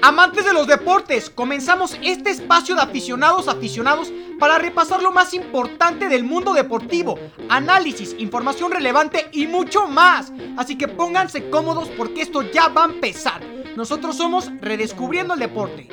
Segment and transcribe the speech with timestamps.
[0.00, 6.08] Amantes de los deportes, comenzamos este espacio de aficionados aficionados para repasar lo más importante
[6.08, 10.32] del mundo deportivo, análisis, información relevante y mucho más.
[10.56, 13.44] Así que pónganse cómodos porque esto ya va a empezar.
[13.76, 15.88] Nosotros somos Redescubriendo el Deporte.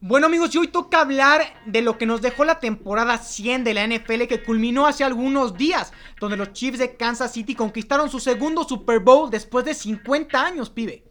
[0.00, 3.74] Bueno amigos, y hoy toca hablar de lo que nos dejó la temporada 100 de
[3.74, 8.18] la NFL que culminó hace algunos días, donde los Chiefs de Kansas City conquistaron su
[8.18, 11.07] segundo Super Bowl después de 50 años, pibe.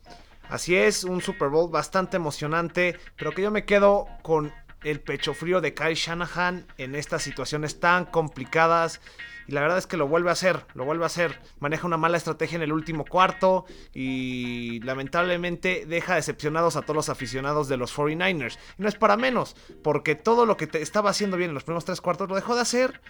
[0.50, 5.34] Así es, un Super Bowl bastante emocionante, pero que yo me quedo con el pecho
[5.34, 9.02] frío de Kyle Shanahan en estas situaciones tan complicadas.
[9.48, 11.40] Y la verdad es que lo vuelve a hacer, lo vuelve a hacer.
[11.60, 17.10] Maneja una mala estrategia en el último cuarto y lamentablemente deja decepcionados a todos los
[17.10, 18.58] aficionados de los 49ers.
[18.78, 21.64] Y no es para menos, porque todo lo que te estaba haciendo bien en los
[21.64, 23.02] primeros tres cuartos lo dejó de hacer.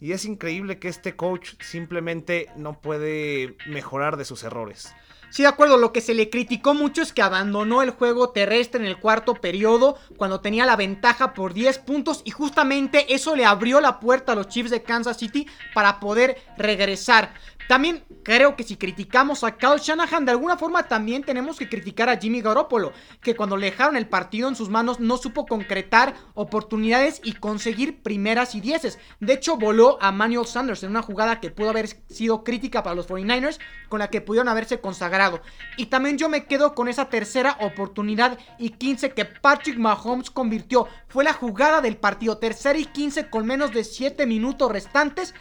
[0.00, 4.94] Y es increíble que este coach simplemente no puede mejorar de sus errores.
[5.30, 8.80] Sí, de acuerdo, lo que se le criticó mucho es que abandonó el juego terrestre
[8.80, 13.44] en el cuarto periodo cuando tenía la ventaja por 10 puntos y justamente eso le
[13.44, 17.34] abrió la puerta a los Chiefs de Kansas City para poder regresar.
[17.68, 22.08] También creo que si criticamos a Kyle Shanahan, de alguna forma también tenemos que criticar
[22.08, 26.14] a Jimmy Garoppolo, que cuando le dejaron el partido en sus manos no supo concretar
[26.32, 28.98] oportunidades y conseguir primeras y dieces.
[29.20, 32.96] De hecho, voló a Manuel Sanders en una jugada que pudo haber sido crítica para
[32.96, 33.58] los 49ers,
[33.90, 35.42] con la que pudieron haberse consagrado.
[35.76, 40.88] Y también yo me quedo con esa tercera oportunidad y 15 que Patrick Mahomes convirtió.
[41.08, 45.34] Fue la jugada del partido, tercera y 15 con menos de 7 minutos restantes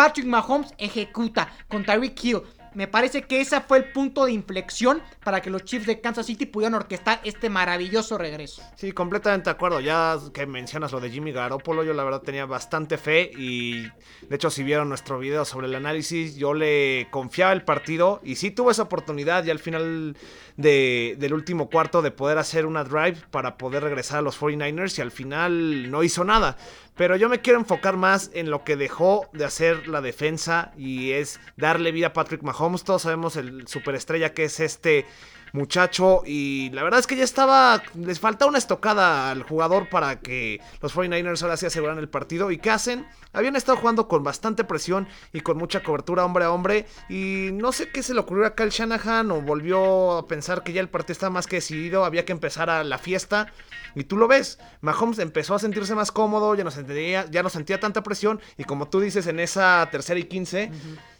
[0.00, 2.40] Patrick Mahomes ejecuta con Tyreek Hill.
[2.72, 6.24] Me parece que ese fue el punto de inflexión para que los Chiefs de Kansas
[6.24, 8.62] City pudieran orquestar este maravilloso regreso.
[8.76, 9.80] Sí, completamente de acuerdo.
[9.80, 14.36] Ya que mencionas lo de Jimmy Garoppolo, yo la verdad tenía bastante fe y de
[14.36, 18.52] hecho si vieron nuestro video sobre el análisis, yo le confiaba el partido y sí
[18.52, 20.16] tuvo esa oportunidad ya al final
[20.56, 25.02] del último cuarto de poder hacer una drive para poder regresar a los 49ers y
[25.02, 26.56] al final no hizo nada.
[27.00, 31.12] Pero yo me quiero enfocar más en lo que dejó de hacer la defensa y
[31.12, 32.84] es darle vida a Patrick Mahomes.
[32.84, 35.06] Todos sabemos el superestrella que es este
[35.52, 40.20] muchacho y la verdad es que ya estaba, les falta una estocada al jugador para
[40.20, 42.50] que los 49ers ahora sí aseguran el partido.
[42.50, 43.06] Y ¿qué hacen?
[43.32, 47.72] Habían estado jugando con bastante presión y con mucha cobertura hombre a hombre y no
[47.72, 50.88] sé qué se le ocurrió a Kyle Shanahan o volvió a pensar que ya el
[50.88, 53.52] partido estaba más que decidido, había que empezar a la fiesta.
[53.94, 57.48] Y tú lo ves, Mahomes empezó a sentirse más cómodo, ya no sentía, ya no
[57.48, 60.70] sentía tanta presión y como tú dices en esa tercera y 15...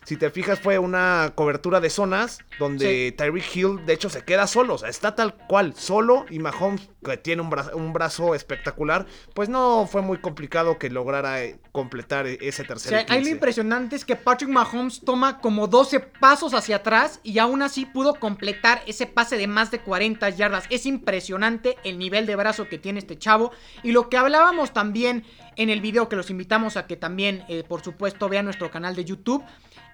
[0.05, 4.47] Si te fijas, fue una cobertura de zonas donde Tyreek Hill, de hecho, se queda
[4.47, 4.75] solo.
[4.75, 6.25] O sea, está tal cual, solo.
[6.31, 10.89] Y Mahomes, que tiene un brazo, un brazo espectacular, pues no fue muy complicado que
[10.89, 13.05] lograra eh, completar e-, ese tercer.
[13.05, 17.39] O sea, lo impresionante es que Patrick Mahomes toma como 12 pasos hacia atrás y
[17.39, 20.65] aún así pudo completar ese pase de más de 40 yardas.
[20.71, 23.53] Es impresionante el nivel de brazo que tiene este chavo.
[23.83, 25.25] Y lo que hablábamos también
[25.57, 28.95] en el video, que los invitamos a que también, eh, por supuesto, vean nuestro canal
[28.95, 29.45] de YouTube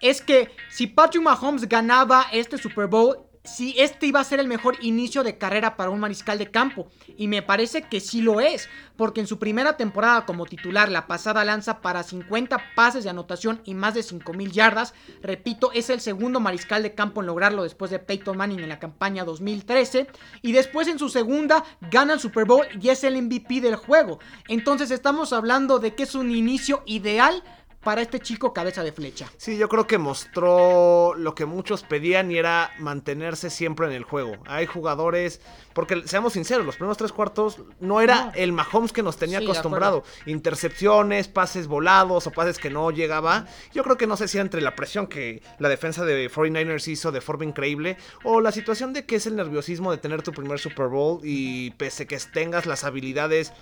[0.00, 4.48] es que si Patrick Mahomes ganaba este Super Bowl, si este iba a ser el
[4.48, 6.88] mejor inicio de carrera para un mariscal de campo.
[7.16, 11.06] Y me parece que sí lo es, porque en su primera temporada como titular, la
[11.06, 14.94] pasada lanza para 50 pases de anotación y más de 5.000 yardas.
[15.22, 18.78] Repito, es el segundo mariscal de campo en lograrlo después de Peyton Manning en la
[18.78, 20.06] campaña 2013.
[20.42, 24.18] Y después en su segunda gana el Super Bowl y es el MVP del juego.
[24.48, 27.42] Entonces estamos hablando de que es un inicio ideal
[27.86, 29.30] para este chico cabeza de flecha.
[29.36, 34.02] Sí, yo creo que mostró lo que muchos pedían y era mantenerse siempre en el
[34.02, 34.38] juego.
[34.46, 35.40] Hay jugadores,
[35.72, 40.02] porque seamos sinceros, los primeros tres cuartos no era el Mahomes que nos tenía acostumbrado.
[40.26, 43.46] Intercepciones, pases volados o pases que no llegaba.
[43.72, 47.12] Yo creo que no sé si entre la presión que la defensa de 49ers hizo
[47.12, 50.58] de forma increíble o la situación de que es el nerviosismo de tener tu primer
[50.58, 53.52] Super Bowl y pese que tengas las habilidades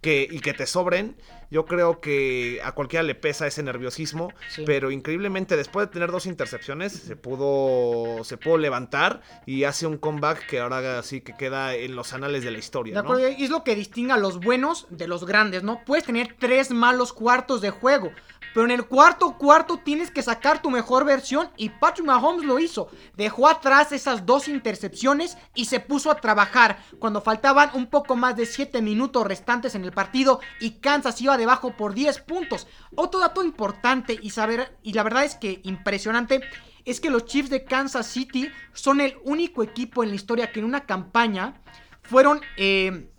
[0.00, 1.16] que, y que te sobren,
[1.50, 4.32] yo creo que a cualquiera le pesa ese nerviosismo,
[4.64, 9.98] pero increíblemente después de tener dos intercepciones se pudo se pudo levantar y hace un
[9.98, 13.02] comeback que ahora sí que queda en los anales de la historia.
[13.36, 15.82] Y es lo que distingue a los buenos de los grandes, ¿no?
[15.84, 18.12] Puedes tener tres malos cuartos de juego,
[18.52, 22.58] pero en el cuarto cuarto tienes que sacar tu mejor versión y Patrick Mahomes lo
[22.58, 22.88] hizo.
[23.16, 28.36] Dejó atrás esas dos intercepciones y se puso a trabajar cuando faltaban un poco más
[28.36, 32.66] de 7 minutos restantes en el partido y Kansas iba debajo por 10 puntos.
[32.94, 36.40] Otro dato importante y saber y la verdad es que impresionante
[36.84, 40.60] es que los Chiefs de Kansas City son el único equipo en la historia que
[40.60, 41.60] en una campaña
[42.02, 43.09] fueron eh,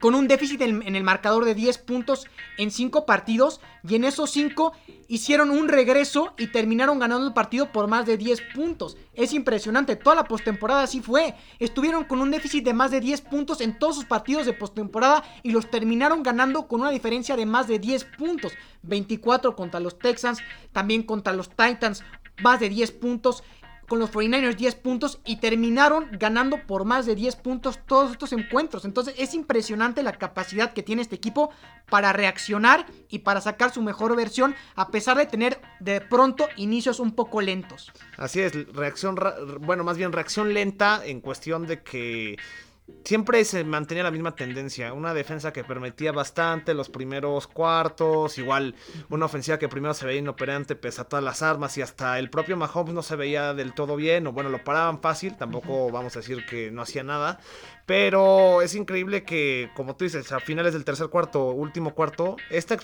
[0.00, 2.26] con un déficit en, el marcador de 10 puntos
[2.58, 4.72] en 5 partidos y en esos 5
[5.08, 8.96] hicieron un regreso y terminaron ganando el partido por más de 10 puntos.
[9.14, 11.34] Es impresionante, toda la postemporada así fue.
[11.60, 15.22] Estuvieron con un déficit de más de 10 puntos en todos sus partidos de postemporada
[15.42, 18.52] y los terminaron ganando con una diferencia de más de 10 puntos.
[18.82, 20.40] 24 contra los Texans,
[20.72, 22.02] también contra los Titans,
[22.42, 23.42] más de 10 puntos
[23.88, 28.32] con los 49ers 10 puntos y terminaron ganando por más de 10 puntos todos estos
[28.32, 28.84] encuentros.
[28.84, 31.50] Entonces es impresionante la capacidad que tiene este equipo
[31.88, 37.00] para reaccionar y para sacar su mejor versión a pesar de tener de pronto inicios
[37.00, 37.92] un poco lentos.
[38.16, 39.16] Así es, reacción,
[39.60, 42.36] bueno, más bien reacción lenta en cuestión de que
[43.04, 44.92] siempre se mantenía la misma tendencia.
[44.92, 48.38] Una defensa que permitía bastante los primeros cuartos.
[48.38, 48.74] Igual
[49.08, 51.76] una ofensiva que primero se veía inoperante pese a todas las armas.
[51.78, 54.26] Y hasta el propio Mahomes no se veía del todo bien.
[54.26, 55.36] O bueno, lo paraban fácil.
[55.36, 57.38] Tampoco vamos a decir que no hacía nada.
[57.86, 62.76] Pero es increíble que, como tú dices, a finales del tercer cuarto, último cuarto, esta,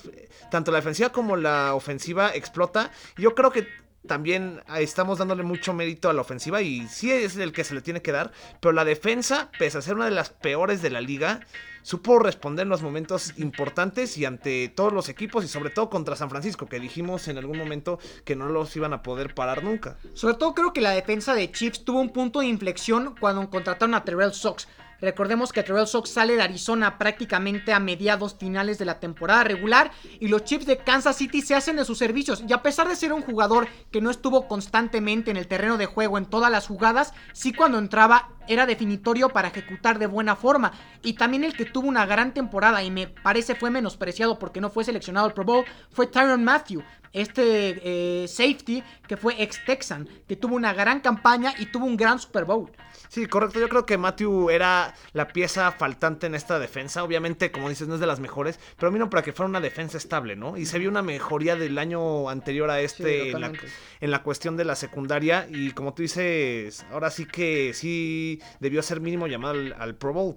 [0.51, 2.93] tanto la defensiva como la ofensiva explota.
[3.17, 3.67] Yo creo que
[4.07, 7.83] también estamos dándole mucho mérito a la ofensiva y sí es el que se le
[7.83, 11.01] tiene que dar, pero la defensa, pese a ser una de las peores de la
[11.01, 11.41] liga,
[11.83, 16.17] supo responder en los momentos importantes y ante todos los equipos y sobre todo contra
[16.17, 19.97] San Francisco, que dijimos en algún momento que no los iban a poder parar nunca.
[20.15, 23.95] Sobre todo creo que la defensa de Chiefs tuvo un punto de inflexión cuando contrataron
[23.95, 24.67] a Terrell Sox.
[25.03, 29.91] Recordemos que Terrell Sox sale de Arizona prácticamente a mediados finales de la temporada regular
[30.21, 32.45] y los Chiefs de Kansas City se hacen de sus servicios.
[32.49, 35.87] Y a pesar de ser un jugador que no estuvo constantemente en el terreno de
[35.87, 40.73] juego en todas las jugadas, sí cuando entraba era definitorio para ejecutar de buena forma.
[41.03, 44.71] Y también el que tuvo una gran temporada y me parece fue menospreciado porque no
[44.71, 50.09] fue seleccionado al Pro Bowl fue Tyron Matthew este eh, safety que fue ex Texan,
[50.27, 52.71] que tuvo una gran campaña y tuvo un gran Super Bowl.
[53.09, 53.61] Sí, correcto.
[53.61, 57.05] Yo creo que Matthew era la pieza faltante en esta defensa.
[57.05, 59.99] Obviamente, como dices, no es de las mejores, pero vino para que fuera una defensa
[59.99, 60.57] estable, ¿no?
[60.57, 64.77] Y se vio una mejoría del año anterior a este en, la, cuestión de la
[64.77, 65.47] secundaria.
[65.51, 70.37] Y como tú dices, ahora sí que sí debió ser mínimo llamado al Pro Bowl.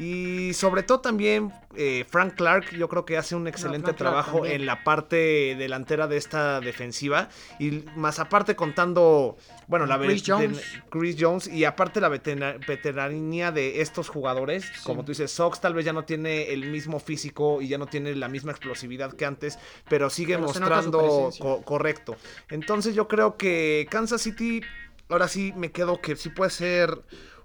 [0.00, 4.64] Y sobre todo también eh, Frank Clark, yo creo que hace un excelente trabajo en
[4.64, 7.28] la parte delantera de esta defensiva.
[7.58, 9.36] Y más aparte contando,
[9.66, 10.62] bueno, la Chris Jones.
[10.88, 14.64] Chris Jones y aparte la veteranía de estos jugadores.
[14.84, 17.86] Como tú dices, Sox tal vez ya no tiene el mismo físico y ya no
[17.86, 19.58] tiene la misma explosividad que antes,
[19.88, 21.30] pero sigue mostrando
[21.64, 22.16] correcto.
[22.48, 24.62] Entonces yo creo que Kansas City,
[25.10, 27.02] ahora sí me quedo que sí puede ser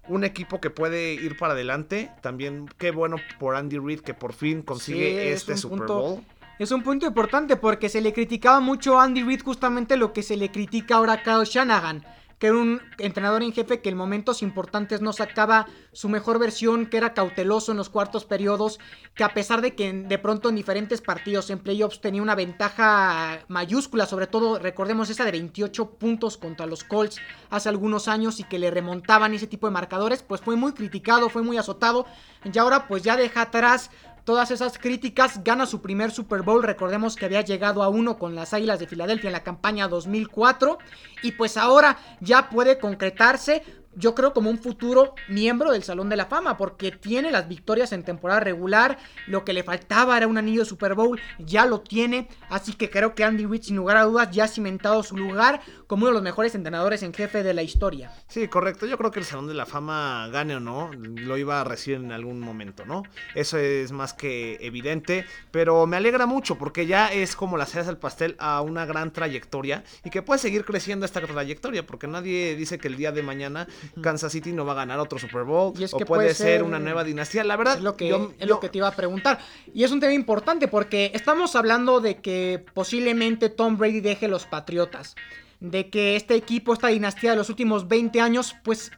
[0.08, 2.12] un equipo que puede ir para adelante.
[2.22, 6.24] También qué bueno por Andy Reid que por fin consigue este Super Bowl.
[6.58, 10.24] Es un punto importante porque se le criticaba mucho a Andy Reid justamente lo que
[10.24, 12.04] se le critica ahora a Kyle Shanahan
[12.40, 16.86] que era un entrenador en jefe que en momentos importantes no sacaba su mejor versión,
[16.88, 18.80] que era cauteloso en los cuartos periodos,
[19.14, 23.40] que a pesar de que de pronto en diferentes partidos en playoffs tenía una ventaja
[23.48, 28.44] mayúscula, sobre todo recordemos esa de 28 puntos contra los Colts hace algunos años y
[28.44, 32.06] que le remontaban ese tipo de marcadores, pues fue muy criticado, fue muy azotado.
[32.44, 33.90] Y ahora pues ya deja atrás
[34.26, 38.36] todas esas críticas, gana su primer Super Bowl, recordemos que había llegado a uno con
[38.36, 40.80] las Águilas de Filadelfia en la campaña 2004
[41.22, 43.64] y pues ahora ya puede concretarse
[43.96, 47.92] yo creo como un futuro miembro del Salón de la Fama, porque tiene las victorias
[47.92, 48.98] en temporada regular,
[49.28, 53.16] lo que le faltaba era un anillo Super Bowl, ya lo tiene, así que creo
[53.16, 56.14] que Andy Reid sin lugar a dudas ya ha cimentado su lugar como uno de
[56.14, 58.12] los mejores entrenadores en jefe de la historia.
[58.28, 61.62] Sí, correcto, yo creo que el Salón de la Fama, gane o no, lo iba
[61.62, 63.04] a recibir en algún momento, ¿no?
[63.34, 67.92] Eso es más que evidente, pero me alegra mucho porque ya es como la cereza
[67.92, 72.56] del pastel a una gran trayectoria y que puede seguir creciendo esta trayectoria, porque nadie
[72.56, 73.68] dice que el día de mañana
[74.02, 75.74] Kansas City no va a ganar otro Super Bowl.
[75.78, 77.44] Y es o puede, ser, una nueva dinastía.
[77.44, 79.40] La verdad, es lo que, es lo que te iba a preguntar.
[79.74, 84.46] Y es un tema importante porque estamos hablando de que posiblemente Tom Brady deje los
[84.46, 85.16] Patriotas.
[85.60, 88.92] De que este equipo, esta dinastía de los últimos 20 años, pues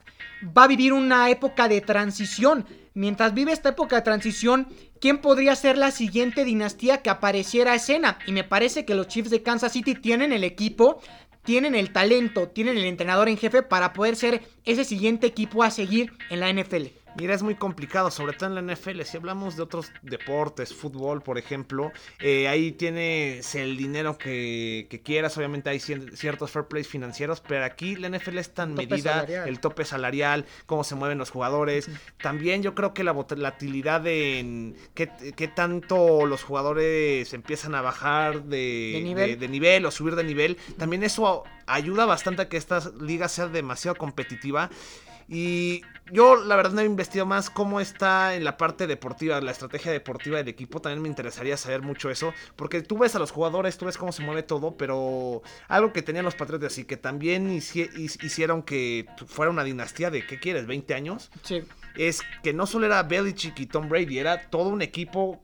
[0.56, 2.66] va a vivir una época de transición.
[2.94, 4.68] Mientras vive esta época de transición,
[5.00, 8.18] ¿quién podría ser la siguiente dinastía que apareciera a escena?
[8.26, 11.00] Y me parece que los Chiefs de Kansas City tienen el equipo
[11.48, 15.70] tienen el talento, tienen el entrenador en jefe para poder ser ese siguiente equipo a
[15.70, 16.88] seguir en la NFL.
[17.18, 19.02] Mira, es muy complicado, sobre todo en la NFL.
[19.02, 25.36] Si hablamos de otros deportes, fútbol, por ejemplo, eh, ahí tienes el dinero que, quieras.
[25.36, 29.84] Obviamente hay ciertos fair plays financieros, pero aquí la NFL es tan medida, el tope
[29.84, 31.90] salarial, cómo se mueven los jugadores.
[32.22, 38.44] También yo creo que la volatilidad en qué, qué, tanto los jugadores empiezan a bajar
[38.44, 39.38] de, nivel?
[39.40, 40.56] de nivel o subir de nivel.
[40.76, 44.70] También eso ayuda bastante a que esta liga sea demasiado competitiva.
[45.28, 49.50] Y yo la verdad no he investigado más cómo está en la parte deportiva, la
[49.50, 50.80] estrategia deportiva del equipo.
[50.80, 52.32] También me interesaría saber mucho eso.
[52.56, 54.76] Porque tú ves a los jugadores, tú ves cómo se mueve todo.
[54.76, 60.26] Pero algo que tenían los Patriotas y que también hicieron que fuera una dinastía de,
[60.26, 60.66] ¿qué quieres?
[60.66, 61.30] ¿20 años?
[61.42, 61.62] Sí
[61.98, 65.42] es que no solo era Belichick y Tom Brady, era todo un equipo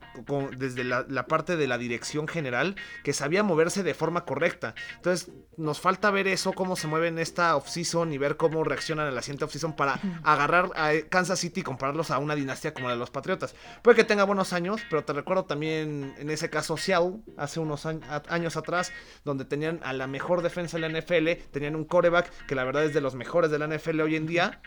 [0.57, 4.73] desde la, parte de la dirección general que sabía moverse de forma correcta.
[4.95, 9.07] Entonces, nos falta ver eso, cómo se mueve en esta offseason y ver cómo reaccionan
[9.07, 12.87] en la siguiente offseason para agarrar a Kansas City y compararlos a una dinastía como
[12.87, 13.55] la de los Patriotas.
[13.81, 17.85] Puede que tenga buenos años, pero te recuerdo también en ese caso Seattle, hace unos
[17.85, 18.91] años atrás,
[19.23, 22.83] donde tenían a la mejor defensa de la NFL, tenían un coreback que la verdad
[22.85, 24.61] es de los mejores de la NFL hoy en día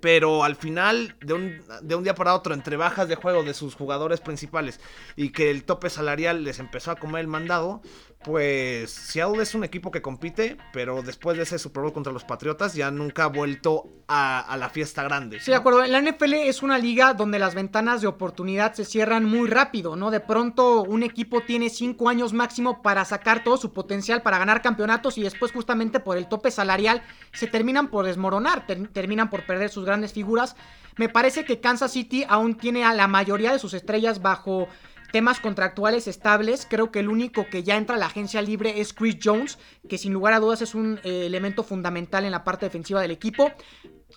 [0.00, 3.54] pero al final, de un, de un, día para otro, entre bajas de juego de
[3.54, 4.80] sus jugadores principales
[5.16, 7.82] y que el tope salarial les empezó a comer el mandado,
[8.22, 12.24] pues Seattle es un equipo que compite, pero después de ese Super Bowl contra los
[12.24, 15.40] Patriotas ya nunca ha vuelto a, la fiesta grande.
[15.40, 15.84] Sí, de acuerdo.
[15.86, 20.10] La NFL es una liga donde las ventanas de oportunidad se cierran muy rápido, ¿no?
[20.10, 24.60] De pronto un equipo tiene cinco años máximo para sacar todo su potencial para ganar
[24.62, 29.70] campeonatos y después justamente por el tope salarial se terminan por desmoronar, terminan por perder
[29.72, 30.56] sus grandes figuras.
[30.96, 34.68] Me parece que Kansas City aún tiene a la mayoría de sus estrellas bajo
[35.12, 36.66] temas contractuales estables.
[36.68, 39.98] Creo que el único que ya entra a la agencia libre es Chris Jones, que
[39.98, 43.52] sin lugar a dudas es un eh, elemento fundamental en la parte defensiva del equipo.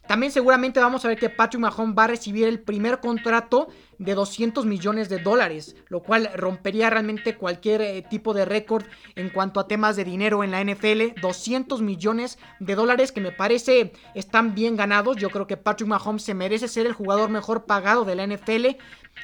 [0.07, 4.13] También seguramente vamos a ver que Patrick Mahomes va a recibir el primer contrato de
[4.13, 8.83] 200 millones de dólares, lo cual rompería realmente cualquier eh, tipo de récord
[9.15, 11.19] en cuanto a temas de dinero en la NFL.
[11.21, 15.17] 200 millones de dólares que me parece están bien ganados.
[15.17, 18.77] Yo creo que Patrick Mahomes se merece ser el jugador mejor pagado de la NFL.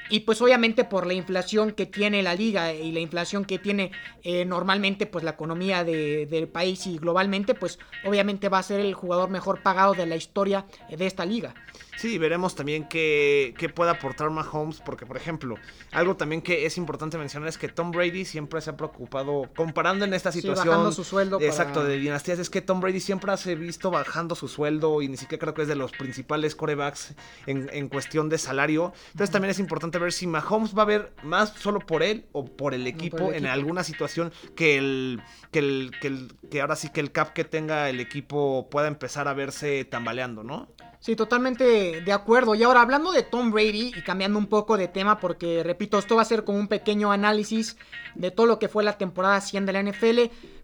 [0.10, 3.92] Y pues obviamente por la inflación que tiene la liga y la inflación que tiene
[4.24, 8.94] eh, normalmente pues la economía del país y globalmente, pues obviamente va a ser el
[8.94, 11.54] jugador mejor pagado de la historia de esta liga.
[12.02, 15.54] Sí, veremos también qué, qué puede aportar Mahomes, porque por ejemplo,
[15.92, 20.04] algo también que es importante mencionar es que Tom Brady siempre se ha preocupado, comparando
[20.04, 20.68] en esta situación...
[20.68, 21.40] bajando su sueldo.
[21.40, 25.18] Exacto, de dinastías, es que Tom Brady siempre ha visto bajando su sueldo y ni
[25.18, 27.14] siquiera creo que es de los principales corebacks
[27.46, 28.94] en, en cuestión de salario.
[29.12, 32.46] Entonces también es importante ver si Mahomes va a ver más solo por él o
[32.46, 36.90] por el equipo, en alguna situación que el, que el, que el, que ahora sí
[36.90, 40.68] que el cap que tenga el equipo pueda empezar a verse tambaleando, ¿no?
[41.02, 42.54] Sí, totalmente de acuerdo.
[42.54, 46.16] Y ahora hablando de Tom Brady y cambiando un poco de tema, porque repito, esto
[46.16, 47.76] va a ser como un pequeño análisis
[48.14, 50.20] de todo lo que fue la temporada 100 de la NFL.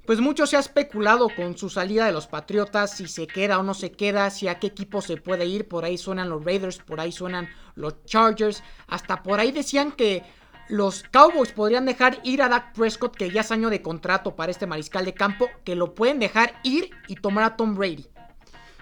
[0.05, 3.63] Pues mucho se ha especulado con su salida de los Patriotas, si se queda o
[3.63, 5.67] no se queda, si a qué equipo se puede ir.
[5.67, 8.63] Por ahí suenan los Raiders, por ahí suenan los Chargers.
[8.85, 10.21] Hasta por ahí decían que
[10.69, 14.51] los Cowboys podrían dejar ir a Dak Prescott, que ya es año de contrato para
[14.51, 18.05] este mariscal de campo, que lo pueden dejar ir y tomar a Tom Brady.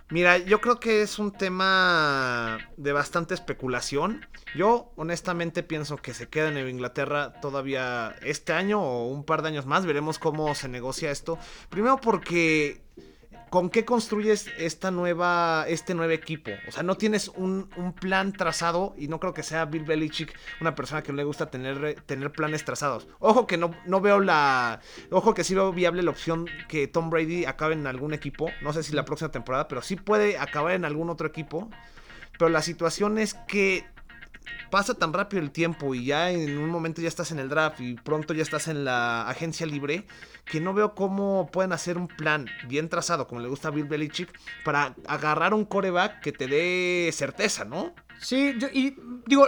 [0.09, 4.27] Mira, yo creo que es un tema de bastante especulación.
[4.55, 9.47] Yo honestamente pienso que se queda en Inglaterra todavía este año o un par de
[9.47, 9.85] años más.
[9.87, 11.39] Veremos cómo se negocia esto.
[11.69, 12.83] Primero porque
[13.55, 16.51] ¿con qué construyes esta nueva, este nuevo equipo?
[16.67, 17.69] O sea, no tienes un,
[18.01, 21.49] plan trazado y no creo que sea Bill Belichick una persona que no le gusta
[21.49, 23.07] tener, tener planes trazados.
[23.19, 24.81] Ojo que no, no veo la...
[25.09, 28.51] Ojo que sí veo viable la opción que Tom Brady acabe en algún equipo.
[28.61, 31.69] No sé si la próxima temporada, pero sí puede acabar en algún otro equipo.
[32.37, 33.85] Pero la situación es que
[34.69, 37.79] pasa tan rápido el tiempo y ya en un momento ya estás en el draft
[37.79, 40.05] y pronto ya estás en la agencia libre
[40.45, 43.85] que no veo cómo pueden hacer un plan bien trazado, como le gusta a Bill
[43.85, 44.29] Belichick,
[44.63, 47.93] para agarrar un coreback que te dé certeza, ¿no?
[48.19, 49.47] Sí, y digo,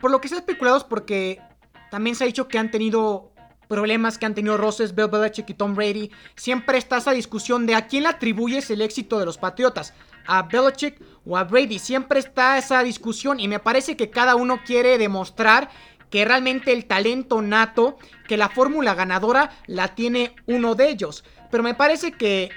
[0.00, 1.40] por lo que se ha especulado es porque
[1.90, 3.32] también se ha dicho que han tenido
[3.68, 6.10] problemas que han tenido Roses, Bill Belichick y Tom Brady.
[6.34, 9.92] Siempre está esa discusión de a quién le atribuyes el éxito de los Patriotas,
[10.28, 11.80] a Belichick o a Brady.
[11.80, 15.70] Siempre está esa discusión y me parece que cada uno quiere demostrar
[16.10, 21.24] que realmente el talento nato, que la fórmula ganadora la tiene uno de ellos.
[21.50, 22.50] Pero me parece que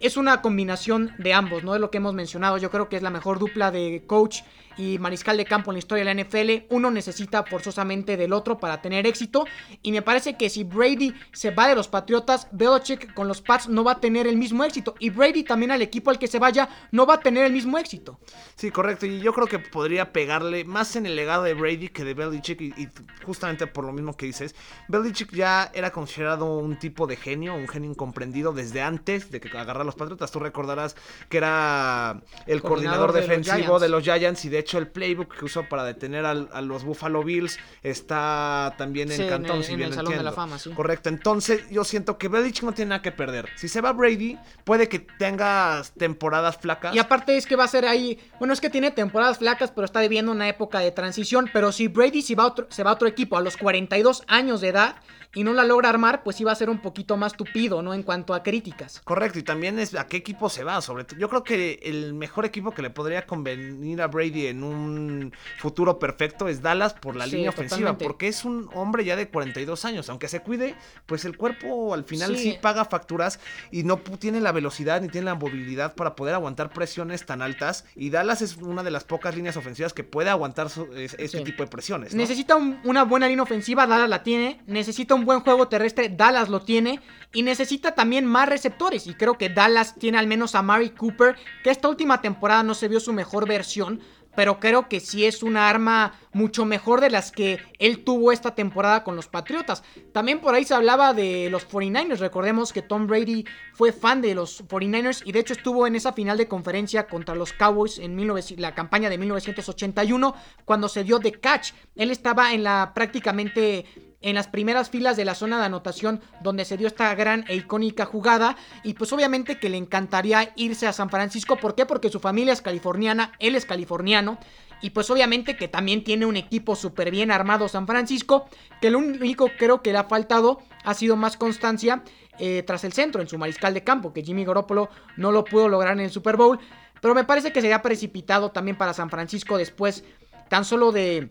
[0.00, 1.74] es una combinación de ambos, ¿no?
[1.74, 2.58] Es lo que hemos mencionado.
[2.58, 4.42] Yo creo que es la mejor dupla de coach
[4.76, 6.66] y mariscal de campo en la historia de la NFL.
[6.70, 9.44] Uno necesita forzosamente del otro para tener éxito.
[9.82, 13.68] Y me parece que si Brady se va de los Patriotas, Belichick con los Pats
[13.68, 14.94] no va a tener el mismo éxito.
[14.98, 17.78] Y Brady también al equipo al que se vaya no va a tener el mismo
[17.78, 18.18] éxito.
[18.56, 19.06] Sí, correcto.
[19.06, 22.60] Y yo creo que podría pegarle más en el legado de Brady que de Belichick.
[22.60, 22.88] Y, y
[23.24, 24.54] justamente por lo mismo que dices,
[24.88, 29.48] Belichick ya era considerado un tipo de genio, un genio incomprendido desde antes de que
[29.48, 30.30] agarrara a los Patriotas.
[30.30, 30.96] Tú recordarás
[31.28, 35.68] que era el coordinador, defensivo de los Giants y de hecho, el playbook que usó
[35.68, 40.32] para detener a los Buffalo Bills está también en Cantón, si bien el de la
[40.32, 40.70] Fama, sí.
[40.70, 41.08] Correcto.
[41.08, 43.48] Entonces, yo siento que Belichick no tiene nada que perder.
[43.56, 46.94] Si se va Brady, puede que tenga temporadas flacas.
[46.94, 48.18] Y aparte es que va a ser ahí.
[48.38, 51.48] Bueno, es que tiene temporadas flacas, pero está viviendo una época de transición.
[51.52, 54.60] Pero si Brady se va otro, se va a otro equipo a los 42 años
[54.60, 54.96] de edad
[55.34, 57.92] y no la logra armar, pues iba a ser un poquito más tupido, ¿no?
[57.92, 59.00] En cuanto a críticas.
[59.02, 61.18] Correcto, y también es a qué equipo se va, sobre todo.
[61.18, 65.98] Yo creo que el mejor equipo que le podría convenir a Brady en un futuro
[65.98, 70.08] perfecto es Dallas por la línea ofensiva, porque es un hombre ya de 42 años,
[70.08, 70.74] aunque se cuide,
[71.06, 73.38] pues el cuerpo al final sí, paga facturas
[73.70, 77.84] y no tiene la velocidad ni tiene la movilidad para poder aguantar presiones tan altas,
[77.94, 81.68] y Dallas es una de las pocas líneas ofensivas que puede aguantar este tipo de
[81.68, 82.14] presiones.
[82.14, 86.62] Necesita una buena línea ofensiva, Dallas la tiene, necesita un buen juego terrestre, Dallas lo
[86.62, 87.00] tiene.
[87.32, 89.08] Y necesita también más receptores.
[89.08, 91.34] Y creo que Dallas tiene al menos a Mari Cooper,
[91.64, 94.00] que esta última temporada no se vio su mejor versión.
[94.36, 98.54] Pero creo que sí es una arma mucho mejor de las que él tuvo esta
[98.54, 99.82] temporada con los Patriotas.
[100.12, 102.18] También por ahí se hablaba de los 49ers.
[102.18, 106.12] Recordemos que Tom Brady fue fan de los 49ers y de hecho estuvo en esa
[106.12, 108.16] final de conferencia contra los Cowboys en
[108.58, 111.72] la campaña de 1981 cuando se dio de catch.
[111.94, 116.64] Él estaba en la prácticamente en las primeras filas de la zona de anotación donde
[116.64, 118.56] se dio esta gran e icónica jugada.
[118.82, 121.84] Y pues obviamente que le encantaría irse a San Francisco, ¿por qué?
[121.84, 124.38] Porque su familia es californiana, él es californiano.
[124.80, 128.48] Y pues obviamente que también tiene un equipo súper bien armado San Francisco,
[128.80, 132.02] que lo único creo que le ha faltado ha sido más constancia
[132.38, 134.88] eh, tras el centro en su mariscal de campo, que Jimmy Garoppolo
[135.18, 136.58] no lo pudo lograr en el Super Bowl,
[137.00, 140.02] pero me parece que sería precipitado también para San Francisco después
[140.48, 141.30] tan solo de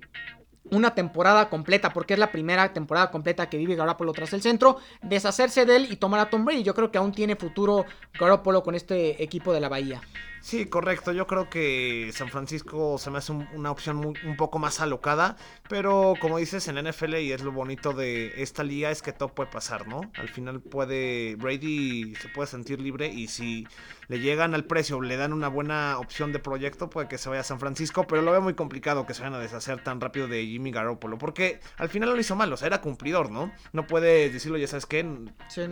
[0.71, 4.77] una temporada completa, porque es la primera temporada completa que vive Garoppolo tras el centro,
[5.01, 6.63] deshacerse de él y tomar a Tom Brady.
[6.63, 7.85] Yo creo que aún tiene futuro
[8.19, 10.01] Garoppolo con este equipo de la Bahía.
[10.43, 11.13] Sí, correcto.
[11.13, 15.37] Yo creo que San Francisco se me hace una opción un poco más alocada.
[15.69, 19.13] Pero como dices, en la NFL y es lo bonito de esta liga es que
[19.13, 20.11] todo puede pasar, ¿no?
[20.15, 21.37] Al final puede.
[21.37, 23.65] Brady se puede sentir libre y si
[24.09, 27.39] le llegan al precio, le dan una buena opción de proyecto, puede que se vaya
[27.39, 28.05] a San Francisco.
[28.05, 31.17] Pero lo veo muy complicado que se vayan a deshacer tan rápido de Jimmy Garoppolo.
[31.17, 33.49] Porque al final lo hizo mal, o sea, era cumplidor, ¿no?
[33.71, 35.07] No puedes decirlo, ya sabes qué.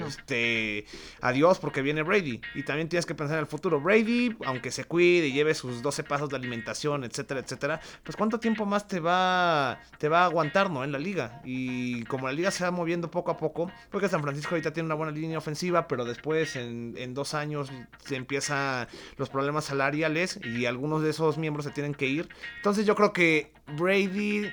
[0.08, 0.86] Este.
[1.20, 2.40] Adiós, porque viene Brady.
[2.56, 3.82] Y también tienes que pensar en el futuro.
[3.82, 8.16] Brady, aunque que se cuide y lleve sus 12 pasos de alimentación, etcétera, etcétera, pues
[8.16, 10.84] cuánto tiempo más te va, te va a aguantar, ¿no?
[10.84, 11.42] En la liga.
[11.44, 14.86] Y como la liga se va moviendo poco a poco, porque San Francisco ahorita tiene
[14.86, 17.72] una buena línea ofensiva, pero después en, en dos años
[18.06, 22.30] se empiezan los problemas salariales y algunos de esos miembros se tienen que ir.
[22.58, 24.52] Entonces yo creo que Brady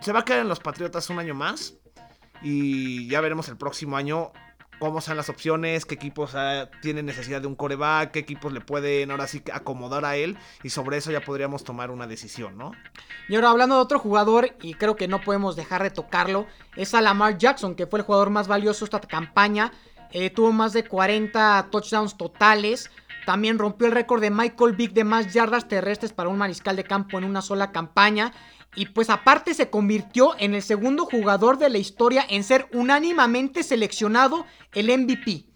[0.00, 1.74] se va a quedar en los Patriotas un año más.
[2.40, 4.32] Y ya veremos el próximo año
[4.78, 8.60] cómo son las opciones, qué equipos ah, tienen necesidad de un coreback, qué equipos le
[8.60, 12.72] pueden ahora sí acomodar a él y sobre eso ya podríamos tomar una decisión, ¿no?
[13.28, 16.94] Y ahora hablando de otro jugador y creo que no podemos dejar de tocarlo, es
[16.94, 19.72] a Lamar Jackson, que fue el jugador más valioso esta campaña,
[20.10, 22.90] eh, tuvo más de 40 touchdowns totales.
[23.26, 26.84] También rompió el récord de Michael Vick de más yardas terrestres para un mariscal de
[26.84, 28.32] campo en una sola campaña.
[28.78, 33.64] Y pues aparte se convirtió en el segundo jugador de la historia en ser unánimamente
[33.64, 35.47] seleccionado el MVP.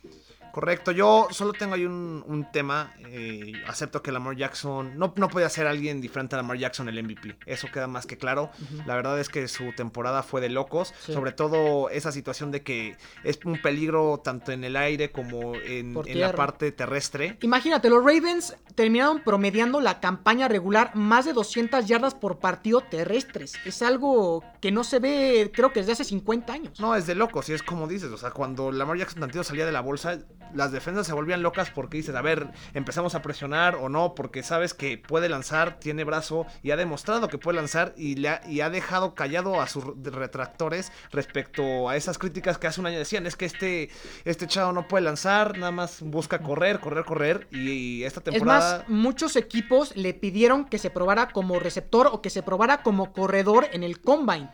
[0.53, 2.95] Correcto, yo solo tengo ahí un, tema.
[2.99, 7.03] Eh, acepto que Lamar Jackson no, no podía ser alguien diferente a Lamar Jackson el
[7.03, 7.37] MVP.
[7.47, 8.51] Eso queda más que claro.
[8.87, 10.93] La verdad es que su temporada fue de locos.
[10.99, 15.97] Sobre todo esa situación de que es un peligro tanto en el aire como en,
[16.07, 17.39] en la parte terrestre.
[17.41, 23.55] Imagínate, los Ravens terminaron promediando la campaña regular más de 200 yardas por partido terrestres.
[23.65, 26.81] Es algo que no se ve, creo que desde hace 50 años.
[26.81, 27.49] No, es de locos.
[27.49, 28.11] Y es como dices.
[28.11, 30.19] O sea, cuando Lamar Jackson tantito salía de la bolsa
[30.55, 34.43] las defensas se volvían locas porque dices, a ver, empezamos a presionar o no, porque
[34.43, 38.41] sabes que puede lanzar, tiene brazo y ha demostrado que puede lanzar y, le ha,
[38.47, 42.99] y ha dejado callado a sus retractores respecto a esas críticas que hace un año
[42.99, 43.91] decían, es que este,
[44.25, 48.77] este chavo no puede lanzar, nada más busca correr, correr, correr y, esta temporada...
[48.77, 52.83] Es más, muchos equipos le pidieron que se probara como receptor o que se probara
[52.83, 54.51] como corredor en el combine.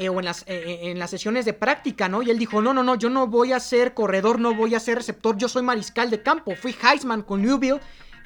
[0.00, 2.22] Eh, o en las, eh, eh, en las sesiones de práctica, ¿no?
[2.22, 4.80] Y él dijo, no, no, no, yo no voy a ser corredor, no voy a
[4.80, 6.54] ser receptor, yo soy mariscal de campo.
[6.54, 7.80] Fui Heisman con Newville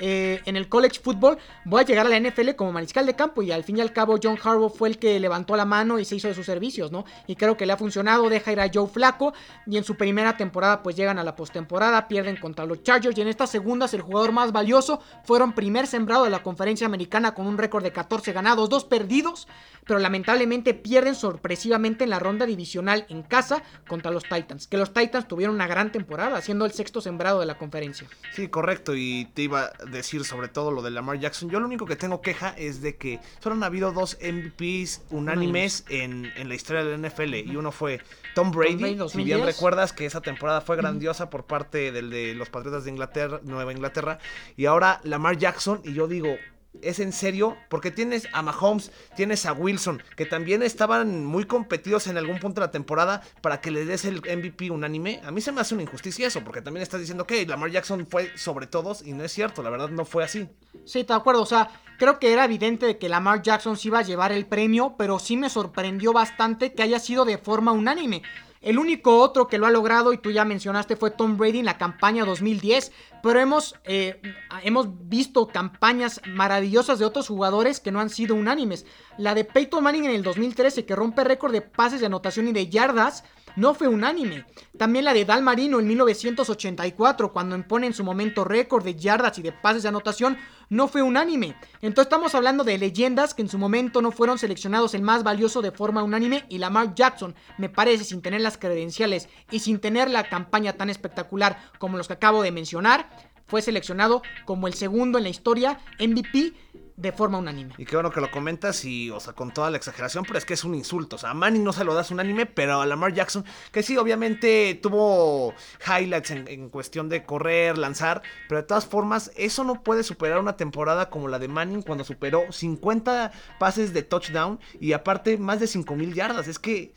[0.04, 3.40] eh, en el college football, voy a llegar a la NFL como mariscal de campo
[3.40, 6.04] y al fin y al cabo John Harbaugh fue el que levantó la mano y
[6.04, 7.04] se hizo de sus servicios, ¿no?
[7.28, 9.32] Y creo que le ha funcionado, deja ir a Joe Flaco
[9.64, 13.20] y en su primera temporada pues llegan a la postemporada, pierden contra los Chargers y
[13.20, 17.46] en estas segundas el jugador más valioso fueron primer sembrado de la conferencia americana con
[17.46, 19.46] un récord de 14 ganados, 2 perdidos,
[19.86, 24.92] pero lamentablemente pierden sorpresivamente en la ronda divisional en casa contra los Titans, que los
[24.92, 28.08] Titans tuvieron una gran temporada, siendo el sexto sembrado de la conferencia.
[28.34, 31.50] Sí, correcto, y te iba decir sobre todo lo de Lamar Jackson.
[31.50, 35.84] Yo lo único que tengo queja es de que solo han habido dos MVPs unánimes
[35.88, 38.00] en, en la historia de la NFL, y uno fue
[38.34, 42.50] Tom Brady, si bien recuerdas que esa temporada fue grandiosa por parte del de los
[42.50, 44.18] Patriotas de Inglaterra, Nueva Inglaterra,
[44.56, 46.36] y ahora Lamar Jackson, y yo digo,
[46.80, 47.56] ¿Es en serio?
[47.68, 52.60] Porque tienes a Mahomes, tienes a Wilson, que también estaban muy competidos en algún punto
[52.60, 55.20] de la temporada para que le des el MVP unánime.
[55.24, 58.06] A mí se me hace una injusticia eso, porque también estás diciendo que Lamar Jackson
[58.06, 60.48] fue sobre todos y no es cierto, la verdad no fue así.
[60.86, 63.98] Sí, de acuerdo, o sea, creo que era evidente de que Lamar Jackson sí iba
[63.98, 68.22] a llevar el premio, pero sí me sorprendió bastante que haya sido de forma unánime.
[68.62, 71.64] El único otro que lo ha logrado, y tú ya mencionaste, fue Tom Brady en
[71.64, 72.92] la campaña 2010.
[73.22, 74.20] Pero hemos, eh,
[74.62, 78.86] hemos visto campañas maravillosas de otros jugadores que no han sido unánimes.
[79.18, 82.52] La de Peyton Manning en el 2013, que rompe récord de pases de anotación y
[82.52, 83.24] de yardas
[83.56, 84.44] no fue unánime.
[84.78, 89.38] También la de Dal Marino en 1984, cuando impone en su momento récord de yardas
[89.38, 90.38] y de pases de anotación,
[90.68, 91.56] no fue unánime.
[91.82, 95.62] Entonces estamos hablando de leyendas que en su momento no fueron seleccionados el más valioso
[95.62, 100.10] de forma unánime y Lamar Jackson, me parece, sin tener las credenciales y sin tener
[100.10, 103.08] la campaña tan espectacular como los que acabo de mencionar,
[103.46, 106.54] fue seleccionado como el segundo en la historia MVP
[106.96, 107.74] de forma unánime.
[107.78, 110.44] Y qué bueno que lo comentas y, o sea, con toda la exageración, pero es
[110.44, 111.16] que es un insulto.
[111.16, 113.96] O sea, a Manning no se lo das unánime, pero a Lamar Jackson, que sí,
[113.96, 115.54] obviamente tuvo
[115.86, 120.56] highlights en, cuestión de correr, lanzar, pero de todas formas, eso no puede superar una
[120.56, 125.66] temporada como la de Manning cuando superó 50 pases de touchdown y aparte más de
[125.66, 126.48] 5000 yardas.
[126.48, 126.92] Es que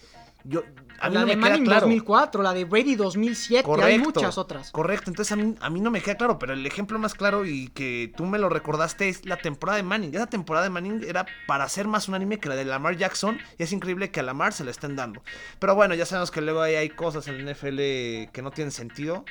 [0.45, 0.63] yo,
[0.99, 4.71] a la de Manning 2004, la de Brady 2007, hay muchas otras.
[4.71, 7.45] Correcto, entonces a mí, a mí no me queda claro, pero el ejemplo más claro
[7.45, 10.13] y que tú me lo recordaste es la temporada de Manning.
[10.13, 13.63] Esa temporada de Manning era para ser más unánime que la de Lamar Jackson y
[13.63, 15.21] es increíble que a Lamar se le estén dando.
[15.59, 17.77] Pero bueno, ya sabemos que luego ahí hay cosas en el NFL
[18.31, 19.25] que no tienen sentido.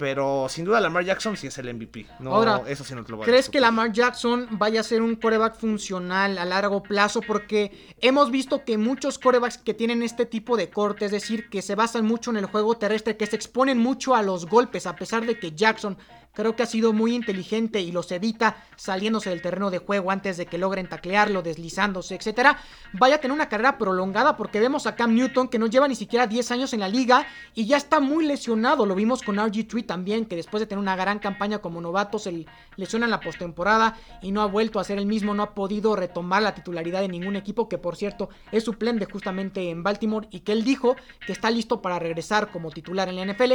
[0.00, 2.06] Pero sin duda Lamar Jackson sí es el MVP.
[2.20, 5.02] No, Ahora, eso sí no te lo voy ¿Crees que Lamar Jackson vaya a ser
[5.02, 7.20] un coreback funcional a largo plazo?
[7.20, 11.60] Porque hemos visto que muchos corebacks que tienen este tipo de corte, es decir, que
[11.60, 14.96] se basan mucho en el juego terrestre, que se exponen mucho a los golpes, a
[14.96, 15.98] pesar de que Jackson
[16.32, 20.36] Creo que ha sido muy inteligente y los evita saliéndose del terreno de juego antes
[20.36, 22.56] de que logren taclearlo, deslizándose, etc.
[22.92, 25.96] Vaya a tener una carrera prolongada porque vemos a Cam Newton que no lleva ni
[25.96, 28.86] siquiera 10 años en la liga y ya está muy lesionado.
[28.86, 32.46] Lo vimos con RG3 también, que después de tener una gran campaña como novato se
[32.76, 35.96] lesiona en la postemporada y no ha vuelto a ser el mismo, no ha podido
[35.96, 40.40] retomar la titularidad de ningún equipo, que por cierto es suplente justamente en Baltimore y
[40.40, 43.54] que él dijo que está listo para regresar como titular en la NFL.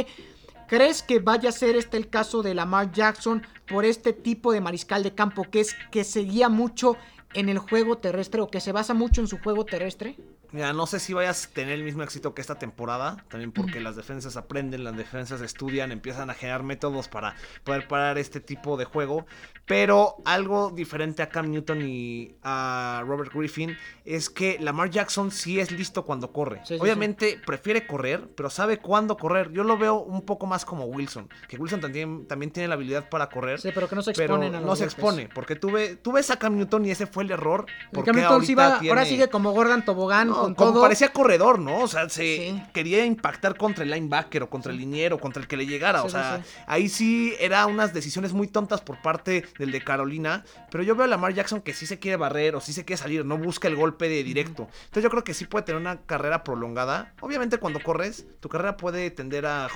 [0.68, 4.60] ¿Crees que vaya a ser este el caso de Lamar Jackson por este tipo de
[4.60, 6.96] mariscal de campo que es que seguía mucho
[7.34, 10.16] en el juego terrestre o que se basa mucho en su juego terrestre?
[10.56, 13.78] Mira, no sé si vayas a tener el mismo éxito que esta temporada, también porque
[13.78, 18.78] las defensas aprenden, las defensas estudian, empiezan a generar métodos para poder parar este tipo
[18.78, 19.26] de juego,
[19.66, 25.60] pero algo diferente a Cam Newton y a Robert Griffin es que Lamar Jackson sí
[25.60, 26.62] es listo cuando corre.
[26.80, 29.52] Obviamente prefiere correr, pero sabe cuándo correr.
[29.52, 33.10] Yo lo veo un poco más como Wilson, que Wilson también, también tiene la habilidad
[33.10, 33.60] para correr.
[33.60, 34.48] Sí, pero que no se expone.
[34.48, 37.66] no se expone, porque tú, tú, ves a Cam Newton y ese fue el error.
[37.92, 41.80] Porque Cam Newton ahora sigue como Gordon Tobogán con como parecía corredor, ¿no?
[41.80, 45.56] O sea, se quería impactar contra el linebacker o contra el liniero, contra el que
[45.56, 46.02] le llegara.
[46.02, 50.44] o sea, ahí sí era unas decisiones muy tontas por parte del de Carolina.
[50.70, 53.00] Pero yo veo a Lamar Jackson que sí se quiere barrer o sí se quiere
[53.00, 54.68] salir, no busca el golpe de directo.
[54.84, 57.12] Entonces yo creo que sí puede tener una carrera prolongada.
[57.20, 59.68] Obviamente cuando corres, tu carrera puede tender a,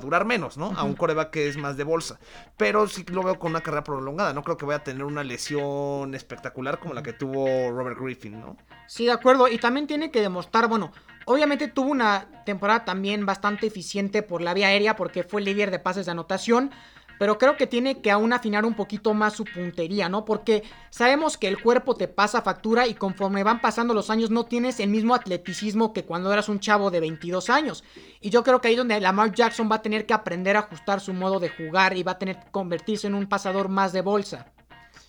[0.00, 0.72] durar menos, ¿no?
[0.76, 2.18] A un coreback que es más de bolsa.
[2.56, 4.32] Pero sí lo veo con una carrera prolongada.
[4.32, 8.40] No creo que vaya a tener una lesión espectacular como la que tuvo Robert Griffin,
[8.40, 8.56] ¿no?
[8.86, 9.48] Sí, de acuerdo.
[9.48, 10.92] Y también tiene que demostrar, bueno,
[11.26, 15.78] obviamente tuvo una temporada también bastante eficiente por la vía aérea porque fue líder de
[15.78, 16.70] pases de anotación.
[17.18, 20.24] Pero creo que tiene que aún afinar un poquito más su puntería, ¿no?
[20.24, 24.46] Porque sabemos que el cuerpo te pasa factura y conforme van pasando los años no
[24.46, 27.84] tienes el mismo atleticismo que cuando eras un chavo de 22 años.
[28.20, 30.60] Y yo creo que ahí es donde Lamar Jackson va a tener que aprender a
[30.60, 33.92] ajustar su modo de jugar y va a tener que convertirse en un pasador más
[33.92, 34.53] de bolsa.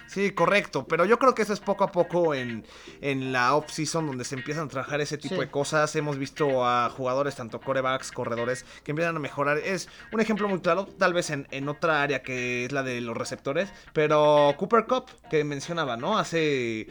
[0.08, 2.66] Sí, correcto, pero yo creo que eso es poco a poco en,
[3.02, 5.96] en la off-season donde se empiezan a trabajar ese tipo de cosas.
[5.96, 9.58] Hemos visto a jugadores, tanto corebacks, corredores, que empiezan a mejorar.
[9.58, 13.02] Es un ejemplo muy claro, tal vez en, en otra área que es la de
[13.02, 16.18] los receptores, pero Cooper Cup, que mencionaba, ¿no?
[16.18, 16.88] Hace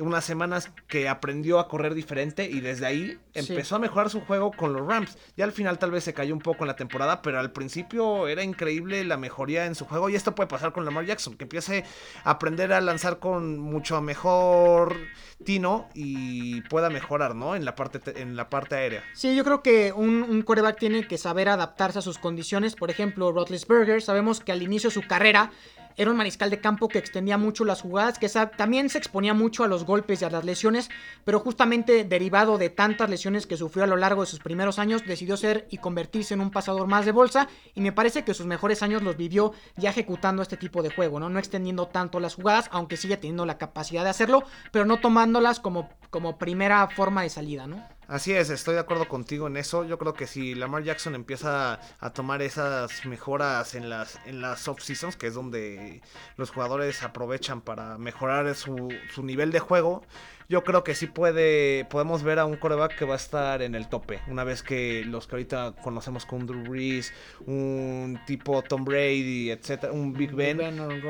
[0.00, 4.52] unas semanas que aprendió a correr diferente y desde ahí empezó a mejorar su juego
[4.52, 5.16] con los Rams.
[5.36, 8.28] Ya al final tal vez se cayó un poco en la temporada, pero al principio
[8.28, 11.44] era increíble la mejoría en su juego y esto puede pasar con Lamar Jackson, que
[11.44, 11.84] empiece
[12.24, 14.96] a aprender a lanzar con mucho mejor
[15.44, 17.54] tino y pueda mejorar, ¿no?
[17.54, 19.04] En la parte, en la parte aérea.
[19.14, 22.74] Sí, yo creo que un, un coreback tiene que saber adaptarse a sus condiciones.
[22.74, 25.50] Por ejemplo, Roethlisberger, sabemos que al inicio de su carrera
[25.98, 29.64] era un mariscal de campo que extendía mucho las jugadas, que también se exponía mucho
[29.64, 30.88] a los golpes y a las lesiones,
[31.24, 35.04] pero justamente derivado de tantas lesiones que sufrió a lo largo de sus primeros años,
[35.04, 38.46] decidió ser y convertirse en un pasador más de bolsa y me parece que sus
[38.46, 41.28] mejores años los vivió ya ejecutando este tipo de juego, ¿no?
[41.28, 45.58] No extendiendo tanto las jugadas, aunque sigue teniendo la capacidad de hacerlo, pero no tomándolas
[45.58, 47.97] como, como primera forma de salida, ¿no?
[48.08, 49.84] Así es, estoy de acuerdo contigo en eso.
[49.84, 54.66] Yo creo que si Lamar Jackson empieza a tomar esas mejoras en las, en las
[54.66, 56.00] off-seasons, que es donde
[56.38, 60.02] los jugadores aprovechan para mejorar su, su nivel de juego,
[60.50, 63.74] yo creo que sí puede, podemos ver a un coreback que va a estar en
[63.74, 64.20] el tope.
[64.28, 67.12] Una vez que los que ahorita conocemos como Drew Brees,
[67.46, 70.58] un tipo Tom Brady, etcétera, un Big Ben,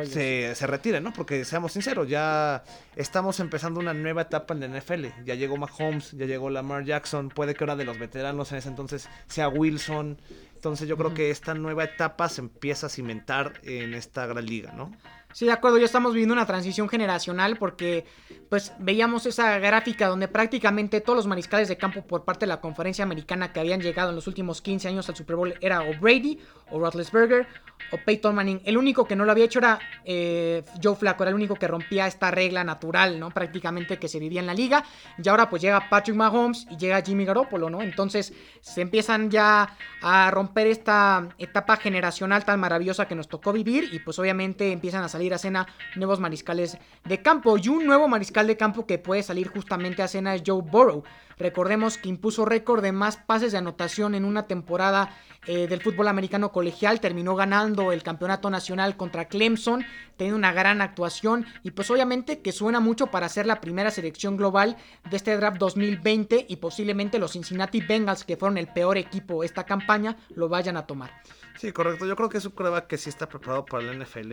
[0.07, 1.13] se, se retiren, ¿no?
[1.13, 2.65] Porque seamos sinceros, ya
[2.97, 5.07] estamos empezando una nueva etapa en la NFL.
[5.25, 8.69] Ya llegó Mahomes, ya llegó Lamar Jackson, puede que ahora de los veteranos en ese
[8.69, 10.19] entonces sea Wilson.
[10.55, 14.73] Entonces yo creo que esta nueva etapa se empieza a cimentar en esta gran liga,
[14.73, 14.91] ¿no?
[15.39, 18.05] Sí, de acuerdo, ya estamos viviendo una transición generacional porque
[18.49, 22.61] pues veíamos esa gráfica donde prácticamente todos los mariscales de campo por parte de la
[22.61, 25.97] conferencia americana que habían llegado en los últimos 15 años al Super Bowl era o
[26.01, 26.41] Brady
[26.73, 27.47] o Roethlisberger
[27.93, 28.61] o Peyton Manning.
[28.65, 31.69] El único que no lo había hecho era eh, Joe Flacco, era el único que
[31.69, 33.31] rompía esta regla natural, ¿no?
[33.31, 34.85] Prácticamente que se vivía en la liga.
[35.23, 37.81] Y ahora pues llega Patrick Mahomes y llega Jimmy Garoppolo, ¿no?
[37.81, 43.89] Entonces se empiezan ya a romper esta etapa generacional tan maravillosa que nos tocó vivir
[43.93, 47.57] y pues obviamente empiezan a salir a cena nuevos mariscales de campo.
[47.59, 51.03] Y un nuevo mariscal de campo que puede salir justamente a cena es Joe Burrow.
[51.39, 55.15] Recordemos que impuso récord de más pases de anotación en una temporada
[55.47, 57.01] eh, del fútbol americano colegial.
[57.01, 59.85] Terminó ganando el campeonato nacional contra Clemson,
[60.17, 64.37] teniendo una gran actuación y pues obviamente que suena mucho para ser la primera selección
[64.37, 64.77] global
[65.09, 69.65] de este draft 2020 y posiblemente los Cincinnati Bengals, que fueron el peor equipo esta
[69.65, 71.13] campaña, lo vayan a tomar.
[71.59, 72.07] Sí, correcto.
[72.07, 74.33] Yo creo que es un prueba que sí está preparado para la NFL.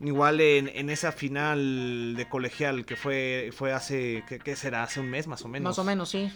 [0.00, 4.82] Igual en, en esa final de colegial que fue, fue hace, ¿qué, será?
[4.82, 5.70] Hace un mes más o menos.
[5.70, 6.30] Más o menos, sí.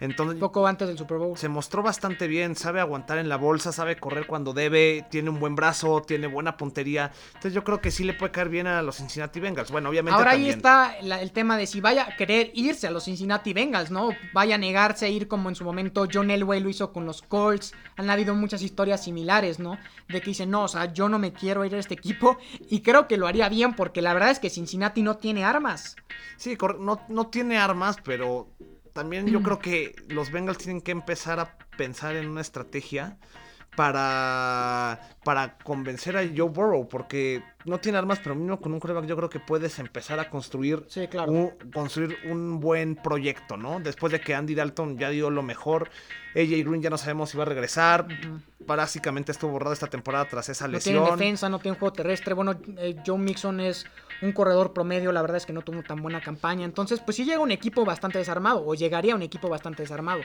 [0.00, 1.36] Entonces, poco antes del Super Bowl.
[1.36, 5.40] Se mostró bastante bien, sabe aguantar en la bolsa, sabe correr cuando debe, tiene un
[5.40, 7.10] buen brazo, tiene buena puntería.
[7.28, 9.70] Entonces yo creo que sí le puede caer bien a los Cincinnati Bengals.
[9.70, 10.16] Bueno, obviamente.
[10.16, 13.90] Ahora ahí está el tema de si vaya a querer irse a los Cincinnati Bengals,
[13.90, 14.10] ¿no?
[14.32, 17.22] Vaya a negarse a ir como en su momento John Elway lo hizo con los
[17.22, 17.74] Colts.
[17.96, 19.78] Han habido muchas historias similares, ¿no?
[20.08, 22.38] De que dicen, no, o sea, yo no me quiero ir a este equipo.
[22.70, 25.96] Y creo que lo haría bien porque la verdad es que Cincinnati no tiene armas.
[26.36, 28.48] Sí, no, no tiene armas, pero
[28.98, 33.16] también yo creo que los Bengals tienen que empezar a pensar en una estrategia
[33.76, 39.08] para, para convencer a Joe Burrow, porque no tiene armas, pero mismo con un quarterback
[39.08, 40.84] yo creo que puedes empezar a construir,
[41.28, 43.78] un, construir un buen proyecto, ¿no?
[43.78, 45.90] Después de que Andy Dalton ya dio lo mejor,
[46.34, 48.08] AJ Green ya no sabemos si va a regresar,
[48.66, 50.96] básicamente estuvo borrado esta temporada tras esa lesión.
[50.96, 53.86] No tiene defensa, no tiene juego terrestre, bueno, eh, Joe Mixon es
[54.22, 56.64] un corredor promedio, la verdad es que no tuvo tan buena campaña.
[56.64, 60.22] Entonces, pues sí llega un equipo bastante desarmado, o llegaría un equipo bastante desarmado.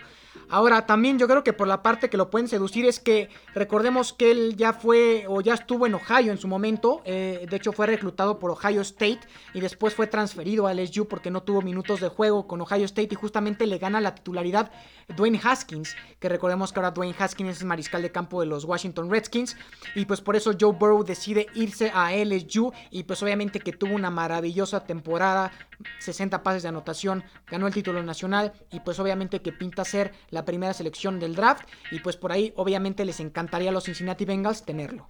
[0.50, 4.14] Ahora, también yo creo que por la parte que lo pueden seducir es que recordemos
[4.14, 7.02] que él ya fue o ya estuvo en Ohio en su momento.
[7.06, 9.22] Eh, de hecho, fue reclutado por Ohio State
[9.54, 13.10] y después fue transferido a LSU porque no tuvo minutos de juego con Ohio State
[13.12, 14.72] y justamente le gana la titularidad
[15.16, 19.10] Dwayne Haskins, que recordemos que ahora Dwayne Haskins es mariscal de campo de los Washington
[19.10, 19.56] Redskins.
[19.96, 23.96] Y pues por eso Joe Burrow decide irse a LSU y pues obviamente que tuvo
[23.96, 25.52] una maravillosa temporada,
[26.00, 30.46] 60 pases de anotación, ganó el título nacional y pues obviamente que pinta ser la
[30.46, 34.64] primera selección del draft y pues por ahí obviamente les encantaría a los Cincinnati Bengals
[34.64, 35.06] tenerlo.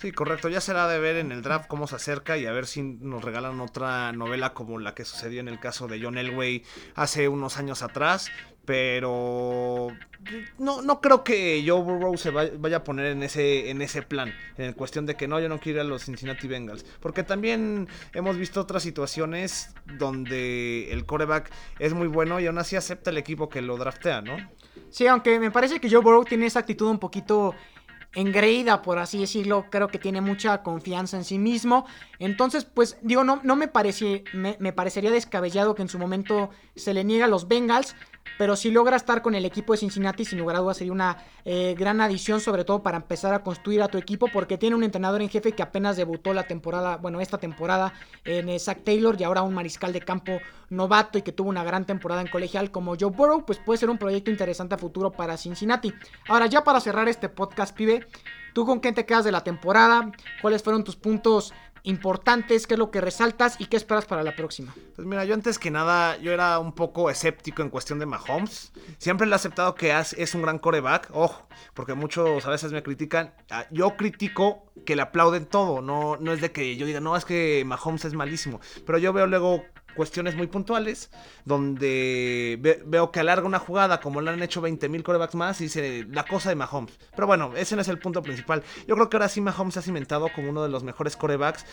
[0.00, 0.48] Sí, correcto.
[0.48, 3.22] Ya será de ver en el draft cómo se acerca y a ver si nos
[3.22, 7.58] regalan otra novela como la que sucedió en el caso de John Elway hace unos
[7.58, 8.30] años atrás.
[8.64, 9.88] Pero
[10.58, 14.32] no, no creo que Joe Burrow se vaya a poner en ese, en ese plan.
[14.56, 16.84] En cuestión de que no, yo no quiero ir a los Cincinnati Bengals.
[17.00, 22.76] Porque también hemos visto otras situaciones donde el coreback es muy bueno y aún así
[22.76, 24.36] acepta el equipo que lo draftea, ¿no?
[24.90, 27.54] Sí, aunque me parece que Joe Burrow tiene esa actitud un poquito
[28.14, 29.66] engreída, por así decirlo.
[29.70, 31.86] Creo que tiene mucha confianza en sí mismo.
[32.18, 33.70] Entonces, pues digo, no, no me,
[34.32, 37.96] me, me parecería descabellado que en su momento se le niegue a los Bengals.
[38.38, 41.18] Pero si logra estar con el equipo de Cincinnati, sin lugar a dudas sería una
[41.44, 44.84] eh, gran adición, sobre todo para empezar a construir a tu equipo, porque tiene un
[44.84, 47.92] entrenador en jefe que apenas debutó la temporada, bueno, esta temporada
[48.24, 51.64] en eh, Zach Taylor y ahora un mariscal de campo novato y que tuvo una
[51.64, 55.12] gran temporada en colegial como Joe Burrow, pues puede ser un proyecto interesante a futuro
[55.12, 55.92] para Cincinnati.
[56.28, 58.06] Ahora, ya para cerrar este podcast, pibe,
[58.52, 60.10] ¿tú con qué te quedas de la temporada?
[60.42, 61.52] ¿Cuáles fueron tus puntos
[61.84, 64.74] importantes, qué es lo que resaltas y qué esperas para la próxima.
[64.96, 68.72] Pues mira, yo antes que nada, yo era un poco escéptico en cuestión de Mahomes.
[68.98, 72.82] Siempre le he aceptado que es un gran coreback, ojo, porque muchos a veces me
[72.82, 73.34] critican.
[73.50, 77.16] Ah, yo critico que le aplauden todo, no, no es de que yo diga, no,
[77.16, 79.62] es que Mahomes es malísimo, pero yo veo luego
[79.94, 81.10] cuestiones muy puntuales,
[81.44, 86.06] donde veo que alarga una jugada como la han hecho 20.000 corebacks más y dice
[86.10, 86.98] la cosa de Mahomes.
[87.14, 88.62] Pero bueno, ese no es el punto principal.
[88.86, 91.64] Yo creo que ahora sí Mahomes se ha cimentado como uno de los mejores corebacks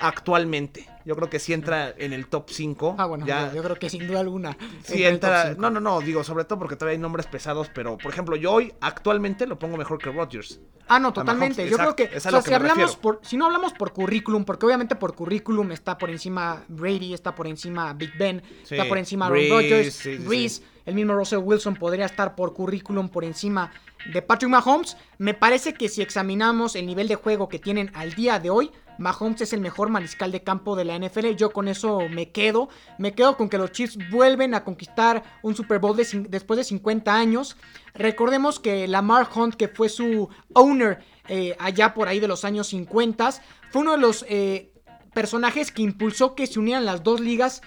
[0.00, 0.88] actualmente.
[1.04, 2.96] Yo creo que sí entra en el top 5.
[2.98, 4.56] Ah, bueno, yo creo que sin duda alguna.
[4.82, 5.54] Sí entra.
[5.54, 8.52] No, no, no, digo, sobre todo porque todavía hay nombres pesados, pero por ejemplo, yo
[8.52, 10.60] hoy actualmente lo pongo mejor que Rodgers.
[10.88, 11.68] Ah, no, totalmente.
[11.68, 14.96] Yo creo que, o sea, si hablamos por, si no hablamos por currículum, porque obviamente
[14.96, 17.57] por currículum está por encima Brady, está por encima
[17.96, 22.54] Big Ben, está por encima Aaron Rodgers, Reese, el mismo Russell Wilson podría estar por
[22.54, 23.70] currículum por encima
[24.12, 24.96] de Patrick Mahomes.
[25.18, 28.70] Me parece que si examinamos el nivel de juego que tienen al día de hoy,
[28.98, 31.34] Mahomes es el mejor mariscal de campo de la NFL.
[31.36, 32.68] Yo con eso me quedo.
[32.98, 37.14] Me quedo con que los Chiefs vuelven a conquistar un Super Bowl después de 50
[37.14, 37.56] años.
[37.94, 42.68] Recordemos que Lamar Hunt, que fue su owner eh, allá por ahí de los años
[42.68, 43.30] 50,
[43.70, 44.72] fue uno de los eh,
[45.14, 47.62] personajes que impulsó que se unieran las dos ligas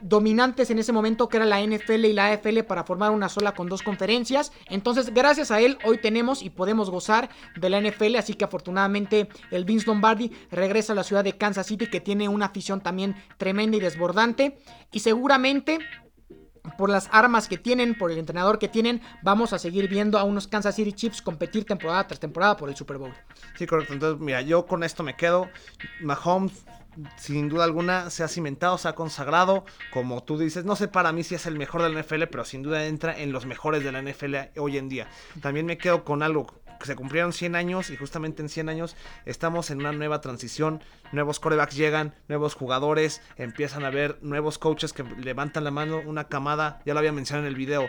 [0.00, 3.52] dominantes en ese momento que era la NFL y la AFL para formar una sola
[3.54, 4.52] con dos conferencias.
[4.68, 9.28] Entonces, gracias a él hoy tenemos y podemos gozar de la NFL, así que afortunadamente
[9.50, 13.16] el Vince Lombardi regresa a la ciudad de Kansas City que tiene una afición también
[13.36, 14.58] tremenda y desbordante
[14.92, 15.78] y seguramente
[16.76, 20.24] por las armas que tienen, por el entrenador que tienen, vamos a seguir viendo a
[20.24, 23.14] unos Kansas City Chiefs competir temporada tras temporada por el Super Bowl.
[23.56, 23.94] Sí, correcto.
[23.94, 25.48] Entonces, mira, yo con esto me quedo.
[26.02, 26.66] Mahomes
[27.16, 31.12] sin duda alguna se ha cimentado, se ha consagrado, como tú dices, no sé para
[31.12, 33.84] mí si es el mejor de la NFL, pero sin duda entra en los mejores
[33.84, 35.08] de la NFL hoy en día.
[35.40, 36.46] También me quedo con algo,
[36.82, 41.40] se cumplieron 100 años y justamente en 100 años estamos en una nueva transición, nuevos
[41.40, 46.80] corebacks llegan, nuevos jugadores, empiezan a haber nuevos coaches que levantan la mano, una camada,
[46.84, 47.88] ya lo había mencionado en el video,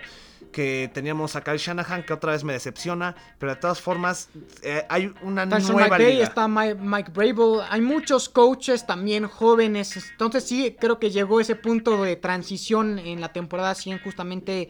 [0.52, 4.30] que teníamos a Kyle Shanahan, que otra vez me decepciona, pero de todas formas
[4.64, 6.24] eh, hay una nueva liga.
[6.24, 11.56] está Mike, Mike Brable, hay muchos coaches también jóvenes, entonces sí, creo que llegó ese
[11.56, 14.70] punto de transición en la temporada 100 justamente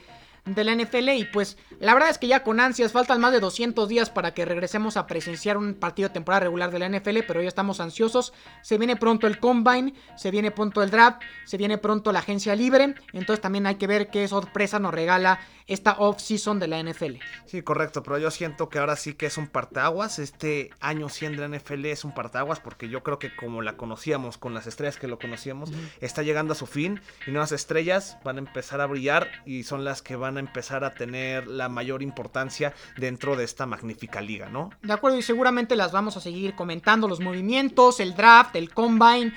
[0.55, 3.39] de la NFL y pues la verdad es que ya con ansias faltan más de
[3.39, 7.19] 200 días para que regresemos a presenciar un partido de temporada regular de la NFL,
[7.27, 8.33] pero ya estamos ansiosos.
[8.62, 12.55] Se viene pronto el combine, se viene pronto el draft, se viene pronto la agencia
[12.55, 17.17] libre, entonces también hay que ver qué sorpresa nos regala esta off-season de la NFL.
[17.45, 20.17] Sí, correcto, pero yo siento que ahora sí que es un partaguas.
[20.17, 23.77] Este año 100 de la NFL es un partaguas porque yo creo que como la
[23.77, 28.17] conocíamos, con las estrellas que lo conocíamos, está llegando a su fin y nuevas estrellas
[28.23, 31.69] van a empezar a brillar y son las que van a empezar a tener la
[31.69, 34.69] mayor importancia dentro de esta magnífica liga, ¿no?
[34.82, 39.34] De acuerdo, y seguramente las vamos a seguir comentando, los movimientos, el draft, el combine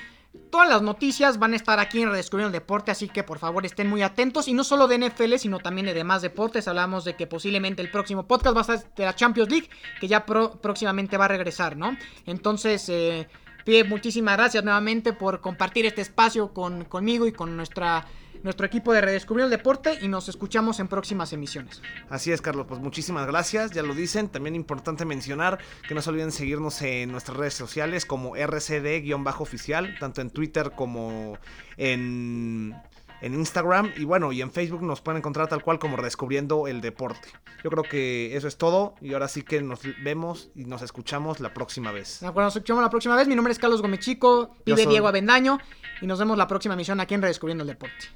[0.51, 3.67] Todas las noticias van a estar aquí en Redescubriendo el Deporte, así que por favor
[3.67, 4.49] estén muy atentos.
[4.49, 6.69] Y no solo de NFL, sino también de demás deportes.
[6.69, 9.69] Hablamos de que posiblemente el próximo podcast va a ser de la Champions League,
[10.01, 11.97] que ya próximamente va a regresar, ¿no?
[12.25, 13.29] Entonces, eh,
[13.65, 18.07] Pie, muchísimas gracias nuevamente por compartir este espacio con, conmigo y con nuestra
[18.42, 21.83] nuestro equipo de Redescubrir el Deporte y nos escuchamos en próximas emisiones.
[22.09, 24.28] Así es, Carlos, pues muchísimas gracias, ya lo dicen.
[24.28, 30.20] También importante mencionar que no se olviden seguirnos en nuestras redes sociales como RCD-oficial, tanto
[30.20, 31.38] en Twitter como
[31.76, 32.74] en
[33.23, 36.81] en Instagram y bueno, y en Facebook nos pueden encontrar tal cual como Redescubriendo el
[36.81, 37.29] Deporte.
[37.63, 41.41] Yo creo que eso es todo y ahora sí que nos vemos y nos escuchamos
[41.41, 42.21] la próxima vez.
[42.21, 43.29] De acuerdo, nos escuchamos la próxima vez.
[43.29, 45.59] Mi nombre es Carlos Gomechico, pide Diego Avendaño
[46.01, 48.09] y nos vemos la próxima emisión aquí en Redescubriendo el Deporte.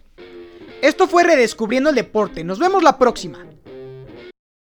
[0.83, 2.43] Esto fue Redescubriendo el Deporte.
[2.45, 3.47] Nos vemos la próxima.